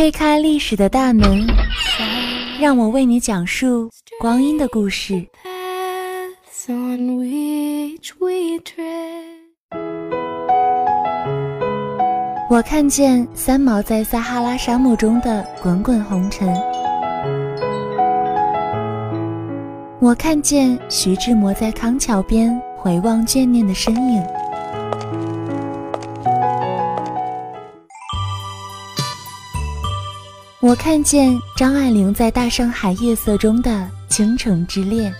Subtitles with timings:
[0.00, 1.46] 推开历史的大门，
[2.58, 5.22] 让我为你讲述光阴的故事。
[12.48, 16.48] 我看见三毛在撒哈拉沙漠中的滚滚红尘，
[20.00, 24.39] 我看见徐志摩在康桥边回望眷念的身影。
[30.70, 35.12] 我看见张爱玲在大上海夜色中的倾城之恋，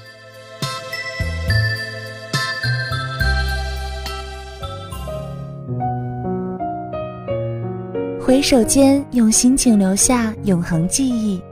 [8.21, 11.43] 回首间用心情留下永恒记忆，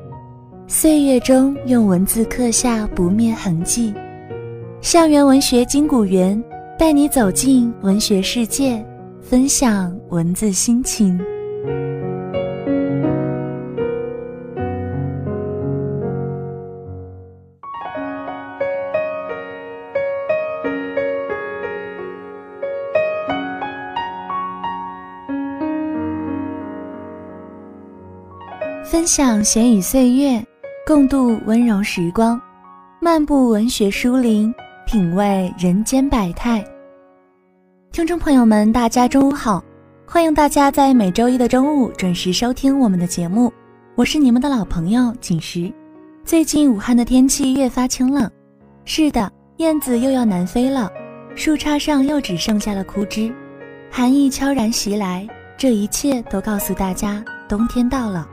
[0.68, 3.92] 岁月中用文字刻下不灭痕迹。
[4.80, 6.40] 校园文学金谷园
[6.78, 8.80] 带你走进文学世界，
[9.20, 11.20] 分享文字心情。
[28.91, 30.42] 分享闲语岁月，
[30.86, 32.41] 共度温柔时光，
[33.03, 34.50] 漫步文学书林，
[34.86, 36.64] 品味人间百态。
[37.92, 39.62] 听众朋友们，大家中午好！
[40.06, 43.53] 欢迎大家在每周一的中午准时收听我们的节目，
[43.95, 45.70] 我是你们的老朋友锦时。
[46.25, 48.30] 最近武汉的天气越发清冷，
[48.86, 50.91] 是的，燕子又要南飞了，
[51.34, 53.30] 树杈上又只剩下了枯枝，
[53.91, 58.27] 寒意悄然袭来，这一切都告诉大家，冬天到了。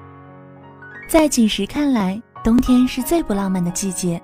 [1.08, 4.20] 在景时看来，冬天是最不浪漫的季节，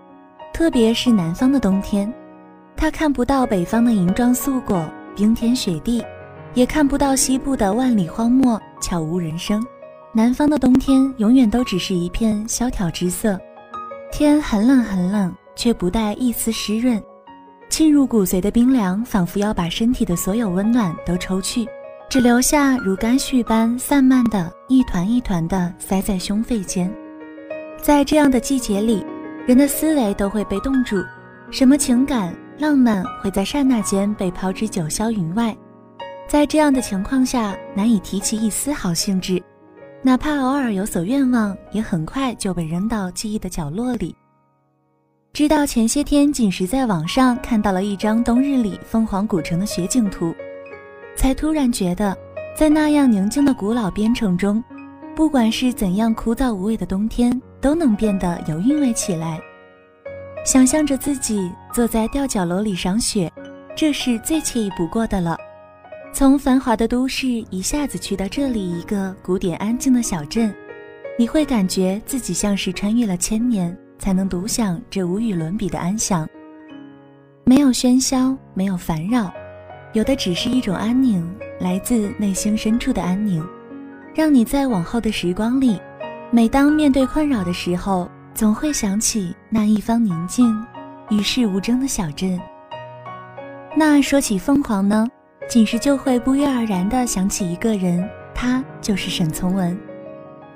[0.51, 2.11] 特别是南方的冬天，
[2.75, 4.83] 他看不到北方的银装素裹、
[5.15, 6.03] 冰天雪地，
[6.55, 9.63] 也看不到西部的万里荒漠、悄无人声。
[10.11, 13.39] 南方的冬天永远都只是一片萧条之色，
[14.11, 17.01] 天很冷很冷，却不带一丝湿润，
[17.69, 21.67] 沁入骨髓的冰凉，仿佛要把身体的所有温暖都抽去。
[22.11, 26.93] 只留下如干絮般散漫的一团一团的塞在胸肺间，
[27.81, 29.01] 在这样的季节里，
[29.47, 31.01] 人的思维都会被冻住，
[31.51, 35.55] 什么情感浪漫会在刹那间被抛之九霄云外。
[36.27, 39.41] 在这样的情况下，难以提起一丝好兴致，
[40.01, 44.13] 哪怕偶尔有所愿望，也很快就被扔到记忆的角落里。
[45.31, 50.35] 直到前些天，仅是在网上看到了一张冬日里凤凰古城的雪景图。
[51.15, 52.17] 才突然觉得，
[52.55, 54.63] 在那样宁静的古老边城中，
[55.15, 59.39] 不管是怎样枯燥无味的冬天，都能变得有韵味起来。
[60.43, 63.31] 想象着自己坐在吊脚楼里赏雪，
[63.75, 65.37] 这是最惬意不过的了。
[66.13, 70.53] 从繁华的都市一下子去到这里一个古典安静的小镇，
[71.17, 76.27] 你会感觉自己像是穿越了千年，才能独享这无与伦比的安详。
[77.45, 79.31] 没有喧嚣，没有烦扰。
[79.93, 81.29] 有的只是一种安宁，
[81.59, 83.45] 来自内心深处的安宁，
[84.15, 85.77] 让你在往后的时光里，
[86.31, 90.65] 每当面对困扰的时候，总会想起那一方宁静、
[91.09, 92.39] 与世无争的小镇。
[93.75, 95.05] 那说起凤凰呢，
[95.49, 99.77] 锦时就会不约而然地想起一个人，他就是沈从文。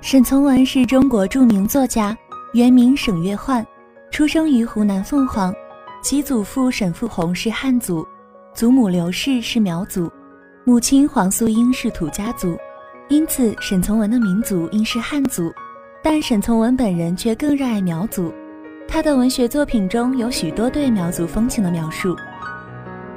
[0.00, 2.16] 沈从文是中国著名作家，
[2.54, 3.66] 原名沈月焕，
[4.10, 5.54] 出生于湖南凤凰，
[6.02, 8.06] 其祖父沈复宏是汉族。
[8.56, 10.10] 祖母刘氏是苗族，
[10.64, 12.56] 母亲黄素英是土家族，
[13.10, 15.52] 因此沈从文的民族应是汉族。
[16.02, 18.32] 但沈从文本人却更热爱苗族，
[18.88, 22.16] 他的文学作品中有许多对苗族风情的描述。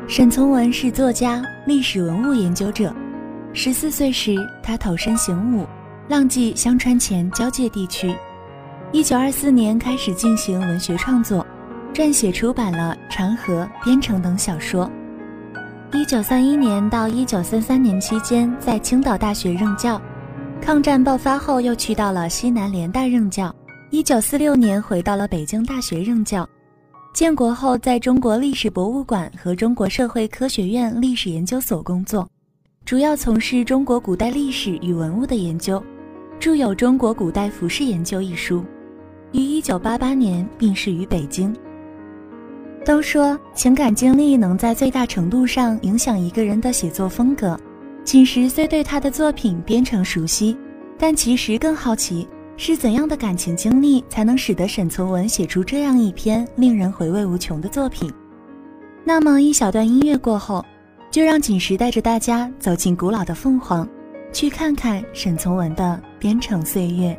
[0.09, 2.93] 沈从文是作家、历史文物研究者。
[3.53, 5.65] 十四岁时，他投身行伍，
[6.09, 8.13] 浪迹香川黔交界地区。
[8.91, 11.47] 一九二四年开始进行文学创作，
[11.93, 14.91] 撰写出版了《长河》《边城》等小说。
[15.91, 19.99] 一九三一年到一九三三年期间，在青岛大学任教。
[20.61, 23.53] 抗战爆发后，又去到了西南联大任教。
[23.89, 26.47] 一九四六年回到了北京大学任教。
[27.11, 32.29] 建国后，在中国历史博物馆和中国社会科学院历史研究所工作，
[32.85, 35.83] 主要从事中国古代历史与文物的研究，
[36.39, 38.63] 著有《中国古代服饰研究》一书。
[39.31, 41.51] 于一九八八年病逝于北京。
[42.89, 47.55] 都说情感经历能在最大程度上影响一个人的写作风格。
[48.03, 50.57] 锦时虽对他的作品编程熟悉，
[50.97, 52.27] 但其实更好奇
[52.57, 58.11] 是怎样的感情经历才能使得沈从文写出这样一篇令人回味无穷的作品。
[59.03, 60.65] 那么一小段音乐过后，
[61.11, 63.87] 就让锦时带着大家走进古老的凤凰，
[64.33, 67.15] 去看看沈从文的编程岁月。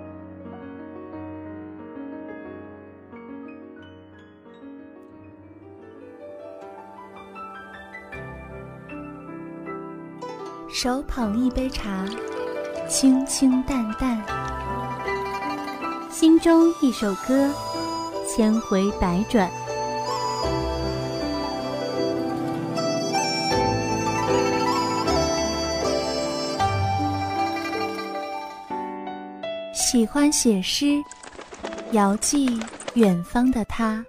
[10.72, 12.06] 手捧一杯茶，
[12.88, 14.16] 清清淡淡；
[16.08, 17.52] 心中一首歌，
[18.24, 19.50] 千回百转。
[29.74, 31.02] 喜欢写诗，
[31.90, 32.60] 遥寄
[32.94, 34.04] 远方的他，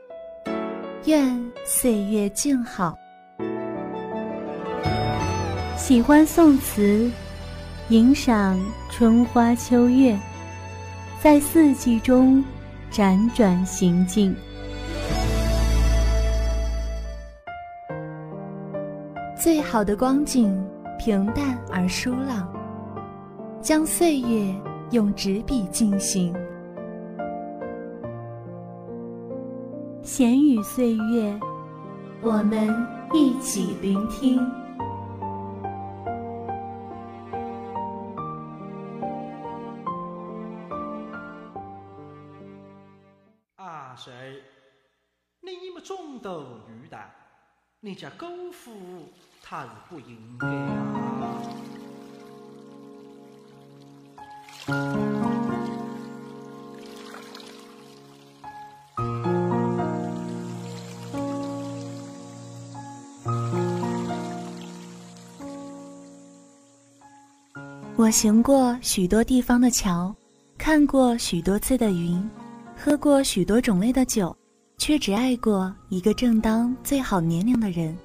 [1.06, 2.96] 愿岁月静好。
[5.92, 7.12] 喜欢宋词，
[7.90, 8.58] 吟赏
[8.90, 10.18] 春花秋月，
[11.20, 12.42] 在四季中
[12.90, 14.34] 辗转行进。
[19.38, 20.58] 最好的光景，
[20.98, 22.50] 平淡而舒朗，
[23.62, 24.56] 将岁月
[24.92, 26.34] 用纸笔进行。
[30.02, 31.38] 闲语岁月，
[32.22, 32.74] 我们
[33.14, 34.40] 一起聆听。
[45.84, 47.10] 中斗鱼蛋，
[47.80, 48.72] 你家狗夫
[49.42, 51.38] 他是不应该啊！
[67.98, 70.16] 我行过许多地方的桥，
[70.58, 72.30] 看过许多次的云。
[72.84, 74.36] 喝过许多种类的酒，
[74.82, 77.96] 却只爱过一个正当最好年龄的人。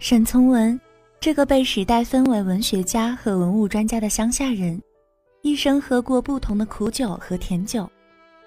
[0.00, 0.78] 沈从文，
[1.20, 4.82] 这个被时代分为文学家和文物专家的乡下人，
[5.42, 7.88] 一生喝过不同的苦酒和甜酒。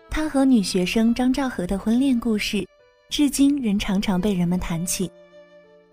[0.10, 2.68] 他和女学生张兆和的婚恋故事，
[3.08, 5.10] 至今仍常常被人们谈起。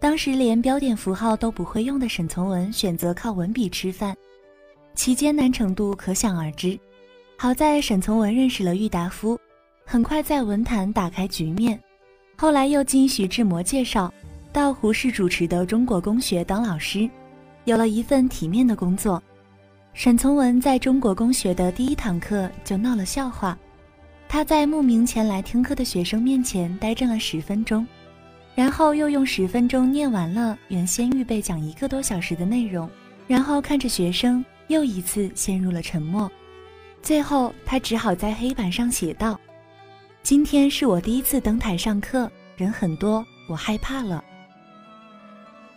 [0.01, 4.13] 当时连标点符号都不会用的沈从文，选择靠文笔吃饭，
[4.97, 6.77] 其艰难程度可想而知。
[7.37, 9.39] 好在沈从文认识了郁达夫，
[9.91, 11.81] 很快在文坛打开局面。
[12.37, 14.13] 后来又经徐志摩介绍，
[14.53, 17.09] 到胡适主持的中国公学当老师，
[17.65, 19.21] 有了一份体面的工作。
[19.95, 23.57] 沈从文在中国公学的第一堂课就闹了笑话，
[24.29, 27.87] 他在慕名前来听课的学生面前呆站了十分钟，
[28.55, 32.91] 然后又用十分钟念完了原先预备讲一个多小时的内容，
[33.27, 36.31] 然后看着学生又一次陷入了沉默。
[37.01, 39.41] 最后，他只好在黑板上写道
[40.29, 44.23] ：“今天是我第一次登台上课，人很多，我害怕了。”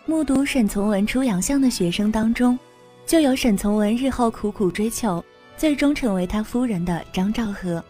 [0.06, 2.60] 目睹沈从文出洋相的学生当中，
[3.06, 5.24] 就有沈从文日后苦苦追求，
[5.56, 7.82] 最终成为他夫人的张兆和。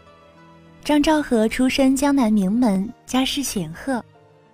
[0.83, 4.05] 张兆和出身江南名门，家世显赫，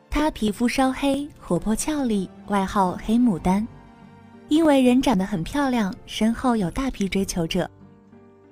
[0.10, 3.68] 她皮肤稍黑，活泼俏丽，外号“黑牡丹”，
[4.48, 7.70] 因为人长得很漂亮，身后有大批追求者。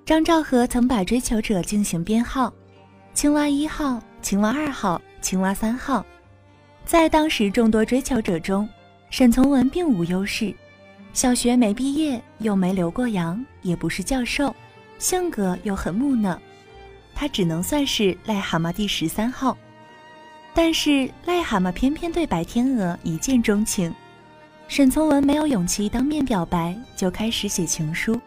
[0.06, 2.54] 张兆和曾把追求者进行编号：
[3.16, 6.06] 青蛙一号、青蛙二号、青蛙三号。
[6.84, 8.68] 在当时众多追求者中，
[9.10, 10.54] 沈从文并无优势。
[11.14, 14.54] 小学没毕业，又没留过洋，也不是教授，
[15.00, 16.38] 性格又很木讷，
[17.16, 19.58] 他只能算是癞蛤蟆第十三号。
[20.54, 23.96] 但是癞蛤蟆偏偏对白天鹅一见钟情，
[24.68, 28.20] 沈从文没有勇气当面表白，就开始写情书。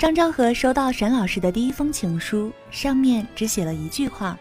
[0.00, 4.34] 张兆和收到沈老师的第一封情书，上面只写了一句话：“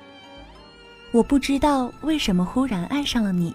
[1.11, 3.53] 我不知道为什么忽然爱上了你。”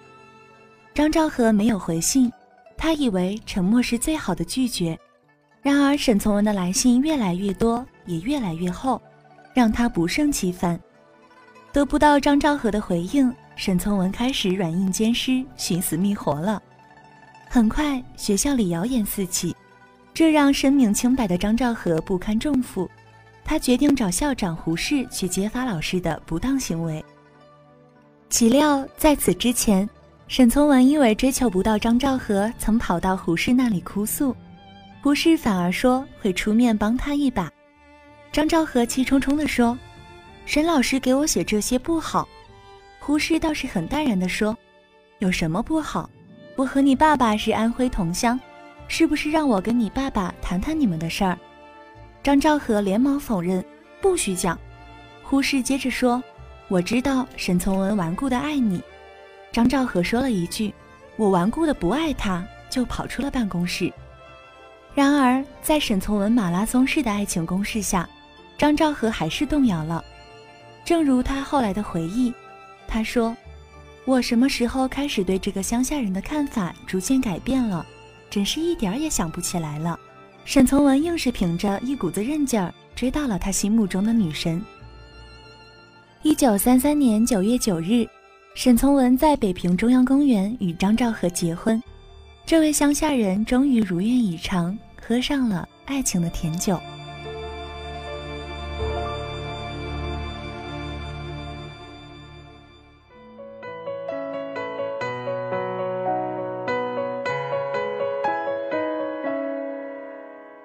[0.92, 2.30] 张兆和没有回信，
[2.76, 4.99] 他以为沉默是最好的拒绝。
[5.62, 9.00] 然而沈从文的来信越来越多，也越来越厚，
[9.54, 10.78] 让他不胜其烦。
[11.73, 16.62] 得不到张兆和的回应，沈从文开始软硬兼施，寻死觅活了。
[17.49, 19.56] 很快，学校里谣言四起。
[20.14, 22.88] 这让声名清白的张兆和不堪重负，
[23.44, 27.04] 他决定找校长胡适去揭发老师的不当行为。
[28.30, 29.88] 岂料在此之前，
[30.28, 34.35] 沈从文因为追求不到张兆和，曾跑到胡适那里哭诉，
[35.02, 37.50] 胡适反而说会出面帮他一把。
[38.30, 39.76] 张兆和气冲冲地说
[40.47, 42.28] ：“沈老师给我写这些不好。”
[43.00, 44.56] 胡适倒是很淡然地说
[45.18, 46.09] ：“有什么不好？
[46.54, 48.38] 我和你爸爸是安徽同乡。”
[48.88, 51.38] 是不是让我跟你爸爸谈谈你们的事儿？
[52.22, 53.64] 张兆和连忙否认，
[54.00, 54.58] 不许讲。
[55.22, 56.22] 胡适接着说
[56.68, 58.82] ：“我知道沈从文顽固的爱你。”
[59.52, 60.72] 张兆和说了一句
[61.16, 63.92] ：“我顽固的不爱他。”就跑出了办公室。
[64.96, 68.08] 然而，在沈从文马拉松式的爱情攻势下，
[68.58, 70.04] 张兆和还是动摇了。
[70.84, 72.34] 正如他后来的回忆，
[72.88, 73.36] 他说
[74.04, 77.86] ：“我什么时候开始对这个乡下人的看法逐渐改变了？
[78.34, 79.96] 真是一点儿也想不起来了。”
[80.44, 84.60] 沈从文硬是凭着一股子韧劲儿追到了他心目中的女神。
[86.22, 88.04] 一九三三年九月九日，
[88.56, 91.80] 沈从文在北平中央公园与张兆和结婚。
[92.44, 96.80] 这位乡下人终于如愿以偿，喝上了爱情的甜酒。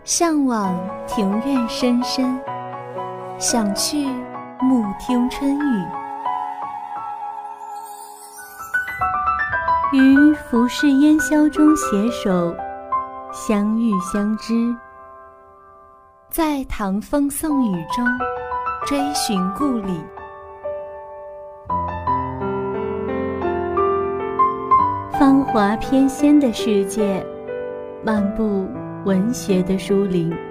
[0.09, 0.75] 向往
[1.05, 2.41] 庭院深深，
[3.37, 4.07] 想去
[4.59, 5.85] 暮听春雨。
[9.93, 12.55] 于浮世烟消中携手，
[13.31, 14.75] 相遇相知，
[16.31, 18.03] 在唐风宋雨中
[18.87, 20.03] 追寻故里。
[25.19, 27.23] 芳华翩跹的世界，
[28.03, 28.67] 漫步。
[29.05, 30.48] 文学的书林。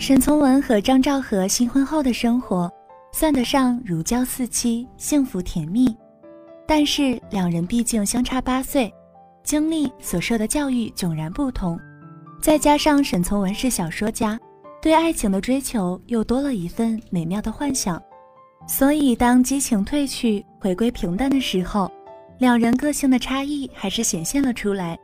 [0.00, 2.72] 沈从文和张兆和新婚后的生活，
[3.12, 5.94] 算得上如胶似漆、幸福甜蜜。
[6.66, 8.90] 但是两人毕竟相差八岁，
[9.44, 11.78] 经历所受的教育迥然不同，
[12.40, 14.40] 再加上沈从文是小说家，
[14.80, 18.02] 对爱情的追求又多了一份美妙的幻想，
[18.66, 21.92] 所以当激情褪去，回归平淡的时候，
[22.38, 24.98] 两人个性的差异还是显现了出来。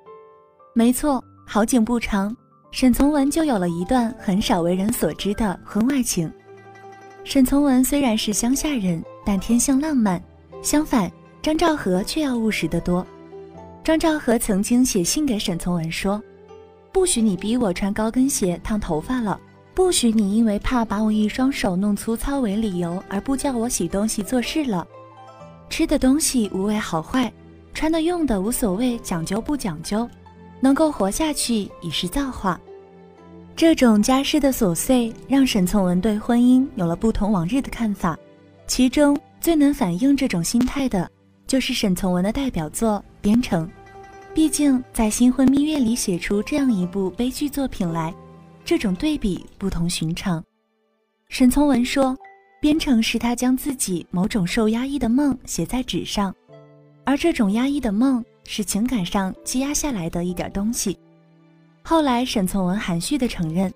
[0.74, 2.34] 没错，好景不长。
[2.70, 6.30] 沈从文就有了一段很少为人所知的婚外情。
[7.24, 10.22] 沈从文虽然是乡下人，但天性浪漫。
[10.62, 13.06] 相反，张兆和却要务实得多。
[13.82, 16.22] 张兆和曾经写信给沈从文说
[16.92, 19.40] ：“不许你逼我穿高跟鞋烫头发了，
[19.74, 24.86] 不许你因为怕把我一双手弄粗糙为理由而不叫我洗东西做事了。
[25.70, 27.32] 吃的东西无谓好坏，
[27.72, 30.08] 穿的用的无所谓讲究不讲究。”
[30.60, 32.60] 能够活下去已是造化。
[33.54, 38.18] 这种家世的琐碎，让沈从文对婚姻有了不同往日的看法。
[38.66, 41.10] 其中最能反映这种心态的，
[41.46, 43.66] 就是沈从文的代表作《边城》。
[44.34, 48.14] 毕竟在新婚蜜月里写出这样一部悲剧作品来，
[48.64, 50.44] 这种对比不同寻常。
[51.30, 52.12] 沈从文说，
[52.60, 56.34] 《边城》是他将自己某种受压抑的梦写在纸上，
[57.04, 58.22] 而这种压抑的梦。
[58.46, 60.98] 是情感上积压下来的一点东西。
[61.82, 63.72] 后来，沈从文含蓄地承认，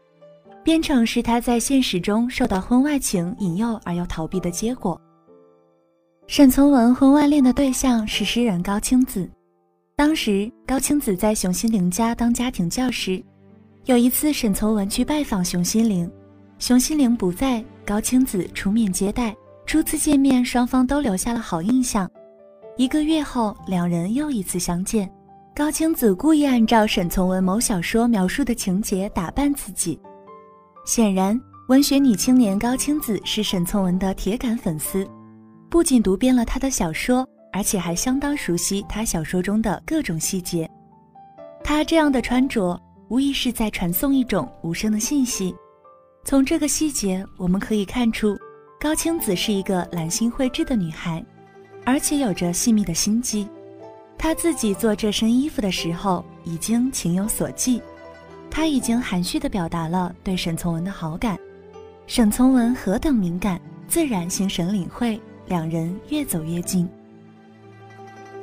[0.65, 5.01] 边城是他在现实中受到婚外情引诱而又逃避的结果。
[6.27, 9.29] 沈从文婚外恋的对象是诗人高青子，
[9.97, 13.23] 当时高青子在熊心凌家当家庭教师。
[13.87, 16.11] 有一次，沈从文去拜访熊心凌，
[16.59, 19.35] 熊心凌不在，高青子出面接待。
[19.67, 22.11] 初次见面，双方都留下了好印象。
[22.77, 25.11] 一个月后，两人又一次相见。
[25.55, 30.01] 高青子故意按照沈从文某小说描述的情节打扮自己。
[30.87, 35.07] 显然，文学女青年高青子是沈从文的铁杆粉丝，
[35.69, 40.69] 不仅读遍了他的小说，而且还相当熟悉他小说中的各种细节。
[41.63, 45.55] 他这样的穿着，无疑是在传送一种无声的信息。
[46.25, 48.39] 从这个细节，我们可以看出，
[48.81, 51.23] 高青子是一个兰心蕙质的女孩。
[51.85, 53.49] 而且有着细密的心机，
[54.17, 57.83] 他自己做这身衣服的时候已经情有所寄，
[58.51, 61.39] 他已经含蓄地表达了对沈从文的好感。
[62.07, 66.89] 沈从文何等敏感，自然心神领会，两人越走越近。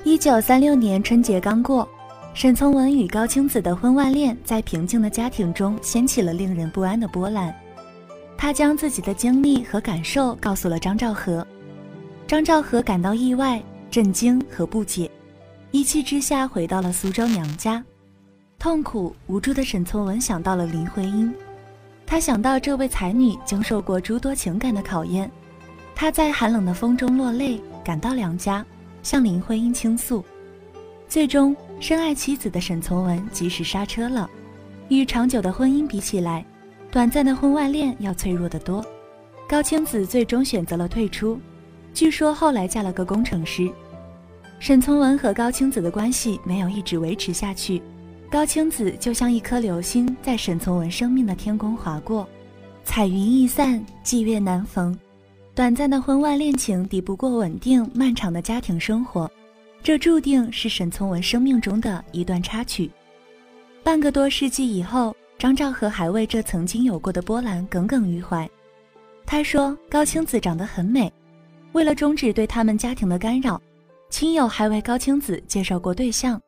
[0.04, 1.88] 一九三六年春节刚过，
[2.34, 7.54] 沈从文与高青子的婚外恋在平静的家庭中掀起了令人不安的波澜。
[8.38, 11.46] 他将自己的经历和感受告诉了张兆和。
[12.28, 15.10] 张兆和感到意外、震惊和不解，
[15.72, 17.82] 一气之下回到了苏州娘家。
[18.60, 21.34] 痛苦无助的沈从文想到了林徽因，
[22.06, 25.32] 他想到这位才女经受过诸多情感的考验，
[25.96, 28.66] 他在寒冷的风中落泪，赶到娘家，
[29.02, 30.22] 向林徽因倾诉。
[31.08, 34.30] 最终，深爱妻子的沈从文及时刹车了。
[34.90, 36.46] 与长久的婚姻比起来，
[36.92, 38.86] 短暂的婚外恋要脆弱得多。
[39.48, 41.40] 高青子最终选择了退出，
[41.98, 43.68] 据说后来嫁了个工程师。
[44.60, 47.82] 沈从文和高青子的关系没有一直维持下去，
[48.30, 52.30] 高青子就像一颗流星，在沈从文生命的天空划过，
[52.84, 54.96] 彩云易散，霁月难逢。
[55.56, 59.28] 短暂的婚外恋情抵不过稳定漫长的家庭生活。
[59.82, 62.92] 这注定是沈从文生命中的一段插曲。
[63.82, 68.48] 半个多世纪以后，张兆和还为这曾经有过的波澜耿耿于怀。
[69.26, 71.12] 他说：“高青子长得很美。”
[71.78, 73.62] 为了终止对他们家庭的干扰，
[74.10, 76.42] 亲友还为高青子介绍过对象。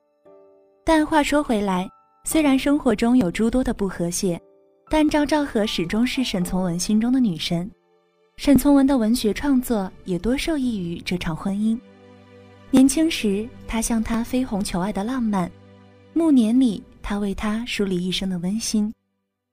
[0.83, 1.87] 但话说回来，
[2.23, 4.41] 虽然生活中有诸多的不和谐，
[4.89, 7.69] 但赵兆和始终是沈从文心中的女神。
[8.37, 11.79] 沈从文的文学创作也多受益于这场婚姻。
[12.71, 15.47] 年轻时，他向她飞鸿求爱的浪漫；
[16.11, 18.91] 暮年里，他为她梳理一生的温馨。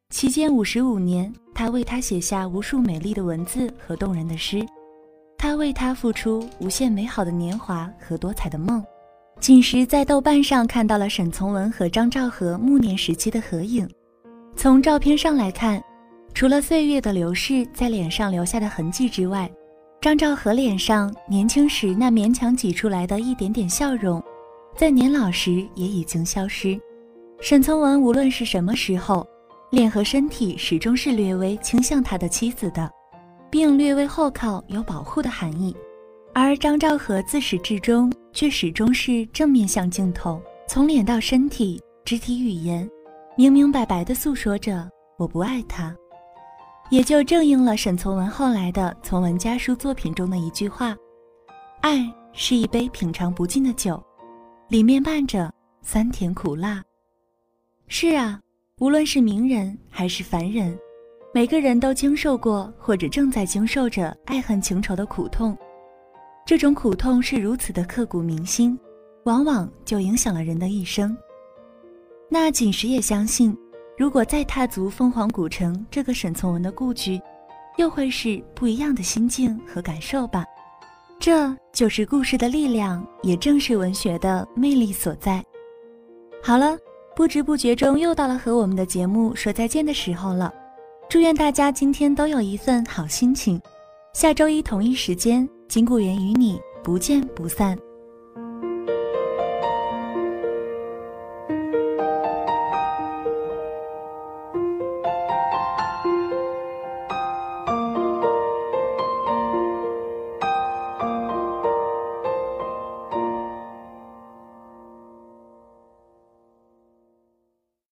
[0.09, 4.67] 期间五十五年，他为她写下无数美丽的文字和动人的诗。
[5.47, 8.85] 他为她付出无限美好的年华和多彩的梦。
[9.39, 13.89] 仅时在豆瓣上看到了沈从文和张兆和暮年时期的合影。
[14.57, 15.81] 从照片上来看，
[16.35, 19.49] 除了岁月的流逝在脸上留下的痕迹之外，
[20.01, 24.21] 张兆和脸上年轻时那勉强挤出来的一点点笑容，
[24.77, 26.77] 在年老时也已经消失。
[27.41, 29.25] 沈从文无论是什么时候，
[29.71, 32.91] 脸和身体始终是略微倾向他的妻子的，
[33.51, 35.75] 并略微后靠，有保护的含义。
[36.35, 42.89] 而张兆和自始至终却始终是正面向镜头，从脸到身体、肢体语言，
[43.37, 44.87] 明明白白地诉说着
[45.17, 45.97] “我不爱他”。
[46.91, 50.95] 也就正应了沈从文后来的《从文家书》作品中的一句话
[51.81, 54.01] ：“爱是一杯品尝不尽的酒，
[54.69, 56.83] 里面伴着酸甜苦辣。”
[57.89, 58.39] 是啊，
[58.79, 60.79] 无论是名人还是凡人，
[61.37, 65.55] 每个人都经受过或者正在经受着爱恨情仇的苦痛。
[66.47, 68.79] 这种苦痛是如此的刻骨铭心，
[69.25, 71.15] 往往就影响了人的一生。
[72.31, 73.55] 那锦时也相信。
[73.99, 77.21] 如果再踏足凤凰古城这个沈从文的故居，
[77.77, 80.43] 又会是不一样的心境和感受吧。
[81.19, 85.45] 这就是故事的力量，也正是文学的魅力所在。
[86.43, 86.79] 好了，
[87.15, 90.51] 不知不觉中又到了和我们的节目说再见的时候了。
[91.09, 93.61] 祝愿大家今天都有一份好心情。
[94.13, 97.79] 下周一同一时间，金谷园与你不见不散。